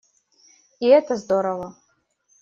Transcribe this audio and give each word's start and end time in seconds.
И 0.79 0.87
это 0.87 1.15
здорово. 1.15 1.75